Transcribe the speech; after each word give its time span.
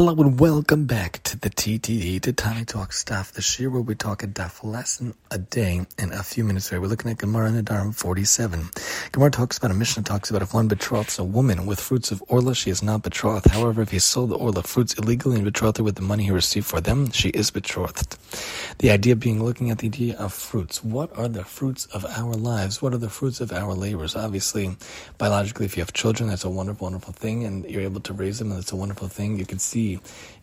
Hello 0.00 0.14
and 0.14 0.40
welcome 0.40 0.86
back 0.86 1.22
to 1.24 1.38
the 1.38 1.50
TTD, 1.50 2.22
to 2.22 2.32
Tani 2.32 2.64
Talk 2.64 2.94
Stuff, 2.94 3.32
the 3.32 3.42
shir 3.42 3.68
where 3.68 3.82
we 3.82 3.94
talk 3.94 4.22
a 4.22 4.26
daf 4.26 4.64
lesson 4.64 5.12
a 5.30 5.36
day 5.36 5.84
in 5.98 6.12
a 6.14 6.22
few 6.22 6.42
minutes. 6.42 6.72
We're 6.72 6.86
looking 6.86 7.10
at 7.10 7.18
Gemara 7.18 7.50
Nedarim 7.50 7.94
47. 7.94 8.70
Gemara 9.12 9.30
talks 9.30 9.58
about 9.58 9.72
a 9.72 9.74
Mishnah 9.74 10.04
talks 10.04 10.30
about 10.30 10.40
if 10.40 10.54
one 10.54 10.68
betroths 10.68 11.18
a 11.18 11.22
woman 11.22 11.66
with 11.66 11.78
fruits 11.78 12.10
of 12.12 12.22
orla, 12.28 12.54
she 12.54 12.70
is 12.70 12.82
not 12.82 13.02
betrothed. 13.02 13.50
However, 13.50 13.82
if 13.82 13.90
he 13.90 13.98
sold 13.98 14.30
the 14.30 14.36
orla 14.36 14.62
fruits 14.62 14.94
illegally 14.94 15.36
and 15.36 15.44
betrothed 15.44 15.76
her 15.76 15.84
with 15.84 15.96
the 15.96 16.02
money 16.02 16.24
he 16.24 16.30
received 16.30 16.64
for 16.64 16.80
them, 16.80 17.10
she 17.10 17.28
is 17.28 17.50
betrothed. 17.50 18.16
The 18.78 18.90
idea 18.92 19.16
being 19.16 19.44
looking 19.44 19.70
at 19.70 19.80
the 19.80 19.88
idea 19.88 20.16
of 20.16 20.32
fruits. 20.32 20.82
What 20.82 21.14
are 21.18 21.28
the 21.28 21.44
fruits 21.44 21.84
of 21.92 22.06
our 22.06 22.32
lives? 22.32 22.80
What 22.80 22.94
are 22.94 22.98
the 22.98 23.10
fruits 23.10 23.42
of 23.42 23.52
our 23.52 23.74
labors? 23.74 24.16
Obviously, 24.16 24.78
biologically, 25.18 25.66
if 25.66 25.76
you 25.76 25.82
have 25.82 25.92
children, 25.92 26.30
that's 26.30 26.44
a 26.44 26.48
wonderful, 26.48 26.86
wonderful 26.86 27.12
thing, 27.12 27.44
and 27.44 27.66
you're 27.66 27.82
able 27.82 28.00
to 28.00 28.14
raise 28.14 28.38
them, 28.38 28.50
and 28.50 28.56
that's 28.56 28.72
a 28.72 28.76
wonderful 28.76 29.08
thing. 29.08 29.38
You 29.38 29.44
can 29.44 29.58
see 29.58 29.89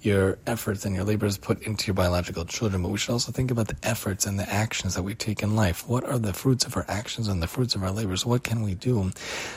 your 0.02 0.38
efforts 0.46 0.86
and 0.86 0.96
your 0.96 1.04
labors 1.04 1.38
put 1.38 1.62
into 1.64 1.88
your 1.88 1.94
biological 1.94 2.46
children, 2.46 2.82
but 2.82 2.90
we 2.90 2.98
should 2.98 3.12
also 3.12 3.32
think 3.32 3.52
about 3.52 3.68
the 3.68 3.76
efforts 3.84 4.26
and 4.26 4.40
the 4.40 4.50
actions 4.50 4.96
that 4.96 5.04
we 5.04 5.16
take 5.16 5.44
in 5.44 5.56
life. 5.56 5.88
What 5.88 6.04
are 6.04 6.20
the 6.20 6.34
fruits 6.34 6.66
of 6.66 6.78
our 6.78 6.86
actions 6.88 7.28
and 7.28 7.42
the 7.42 7.48
fruits 7.48 7.76
of 7.76 7.84
our 7.84 7.92
labors? 7.92 8.26
What 8.26 8.44
can 8.44 8.62
we 8.62 8.76
do 8.76 9.12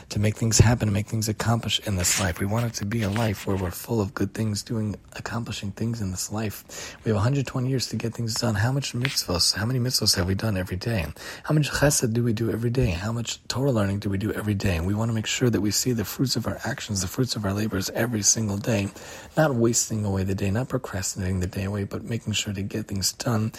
to 0.09 0.19
make 0.19 0.37
things 0.37 0.59
happen, 0.59 0.89
to 0.89 0.93
make 0.93 1.07
things 1.07 1.29
accomplish 1.29 1.81
in 1.87 1.97
this 1.97 2.21
life? 2.21 2.41
We 2.41 2.47
want 2.47 2.67
it 2.67 2.75
to 2.75 2.87
be 2.87 3.03
a 3.03 3.11
life 3.11 3.47
where 3.47 3.57
we're 3.57 3.71
full 3.71 4.01
of 4.01 4.15
good 4.15 4.35
things, 4.35 4.63
doing, 4.63 4.97
accomplishing 5.17 5.73
things 5.73 6.01
in 6.01 6.11
this 6.11 6.33
life. 6.33 6.97
We 7.05 7.11
have 7.11 7.17
120 7.17 7.69
years 7.69 7.87
to 7.89 7.97
get 7.97 8.15
things 8.15 8.35
done. 8.35 8.55
How 8.55 8.73
much 8.73 8.93
mitzvahs, 8.93 9.55
how 9.55 9.67
many 9.67 9.79
mitzvahs 9.79 10.17
have 10.17 10.27
we 10.27 10.35
done 10.35 10.57
every 10.57 10.77
day? 10.77 11.07
How 11.45 11.55
much 11.55 11.71
chesed 11.71 12.13
do 12.13 12.25
we 12.25 12.33
do 12.33 12.51
every 12.51 12.71
day? 12.71 12.91
How 12.91 13.13
much 13.13 13.47
Torah 13.49 13.73
learning 13.73 14.01
do 14.01 14.11
we 14.11 14.19
do 14.19 14.33
every 14.33 14.55
day? 14.55 14.81
We 14.81 14.95
want 14.95 15.11
to 15.11 15.15
make 15.15 15.27
sure 15.27 15.51
that 15.51 15.61
we 15.61 15.71
see 15.71 15.93
the 15.93 16.05
fruits 16.05 16.37
of 16.37 16.47
our 16.47 16.59
actions, 16.65 17.03
the 17.03 17.09
fruits 17.09 17.37
of 17.37 17.45
our 17.45 17.53
labors 17.53 17.91
every 17.91 18.23
single 18.23 18.57
day, 18.57 18.89
not 19.37 19.55
wasting 19.71 20.05
away 20.05 20.25
the 20.25 20.35
day, 20.35 20.51
not 20.51 20.69
procrastinating 20.69 21.39
the 21.39 21.47
day 21.47 21.63
away, 21.63 21.85
but 21.85 22.03
making 22.03 22.33
sure 22.33 22.53
to 22.53 22.61
get 22.61 22.89
things 22.89 23.13
done, 23.13 23.53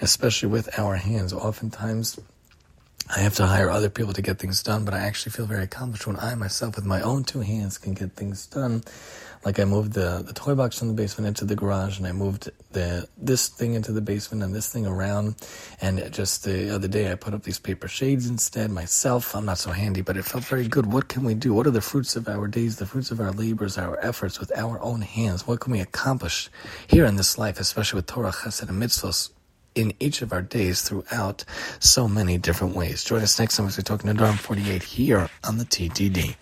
especially 0.00 0.48
with 0.48 0.66
our 0.78 0.96
hands. 0.96 1.34
Oftentimes, 1.34 2.18
I 3.08 3.20
have 3.20 3.34
to 3.36 3.46
hire 3.46 3.70
other 3.70 3.90
people 3.90 4.12
to 4.12 4.22
get 4.22 4.38
things 4.38 4.62
done, 4.62 4.84
but 4.84 4.94
I 4.94 5.00
actually 5.00 5.32
feel 5.32 5.46
very 5.46 5.64
accomplished 5.64 6.06
when 6.06 6.16
I 6.16 6.34
myself, 6.34 6.76
with 6.76 6.84
my 6.84 7.00
own 7.00 7.24
two 7.24 7.40
hands, 7.40 7.78
can 7.78 7.94
get 7.94 8.12
things 8.14 8.46
done. 8.46 8.84
Like 9.44 9.58
I 9.58 9.64
moved 9.64 9.94
the, 9.94 10.22
the 10.24 10.34
toy 10.34 10.54
box 10.54 10.78
from 10.78 10.88
the 10.88 10.94
basement 10.94 11.26
into 11.26 11.44
the 11.44 11.56
garage, 11.56 11.98
and 11.98 12.06
I 12.06 12.12
moved 12.12 12.50
the 12.72 13.08
this 13.16 13.48
thing 13.48 13.74
into 13.74 13.90
the 13.90 14.02
basement 14.02 14.42
and 14.42 14.54
this 14.54 14.70
thing 14.70 14.86
around. 14.86 15.36
And 15.80 16.12
just 16.12 16.44
the 16.44 16.74
other 16.74 16.88
day, 16.88 17.10
I 17.10 17.14
put 17.14 17.32
up 17.32 17.42
these 17.42 17.58
paper 17.58 17.88
shades 17.88 18.28
instead 18.28 18.70
myself. 18.70 19.34
I'm 19.34 19.46
not 19.46 19.58
so 19.58 19.70
handy, 19.70 20.02
but 20.02 20.18
it 20.18 20.24
felt 20.26 20.44
very 20.44 20.68
good. 20.68 20.86
What 20.92 21.08
can 21.08 21.24
we 21.24 21.34
do? 21.34 21.54
What 21.54 21.66
are 21.66 21.72
the 21.72 21.80
fruits 21.80 22.16
of 22.16 22.28
our 22.28 22.48
days, 22.48 22.76
the 22.76 22.86
fruits 22.86 23.10
of 23.10 23.18
our 23.18 23.32
labors, 23.32 23.78
our 23.78 23.98
efforts 24.04 24.38
with 24.38 24.52
our 24.56 24.80
own 24.82 25.00
hands? 25.00 25.46
What 25.46 25.60
can 25.60 25.72
we 25.72 25.80
accomplish 25.80 26.50
here 26.86 27.06
in 27.06 27.16
this 27.16 27.38
life, 27.38 27.58
especially 27.58 27.98
with 27.98 28.06
Torah, 28.06 28.32
Chesed, 28.32 28.68
and 28.68 28.80
Mitzvahs? 28.80 29.30
In 29.74 29.94
each 30.00 30.22
of 30.22 30.32
our 30.32 30.42
days 30.42 30.82
throughout 30.82 31.44
so 31.78 32.08
many 32.08 32.38
different 32.38 32.74
ways. 32.74 33.04
Join 33.04 33.22
us 33.22 33.38
next 33.38 33.56
time 33.56 33.66
as 33.66 33.76
we 33.76 33.82
talk 33.82 34.02
Nedarim 34.02 34.38
48 34.38 34.82
here 34.82 35.28
on 35.44 35.58
the 35.58 35.64
TTD. 35.64 36.36